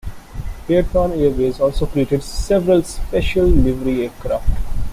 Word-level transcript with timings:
AirTran 0.67 1.11
Airways 1.15 1.59
also 1.59 1.85
created 1.85 2.23
several 2.23 2.81
special 2.81 3.45
livery 3.45 4.01
aircraft. 4.05 4.49